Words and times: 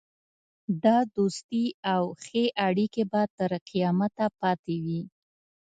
دا 0.83 0.97
دوستي 1.15 1.65
او 1.93 2.03
ښې 2.23 2.43
اړېکې 2.67 3.03
به 3.11 3.21
تر 3.37 3.51
قیامته 3.69 4.25
پاته 4.39 4.71
وي. 4.85 5.01